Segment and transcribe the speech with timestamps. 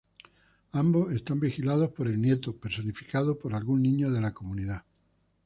[0.71, 4.83] Ambos son vigilados por "el nieto", personificado por algún niño de la comunidad.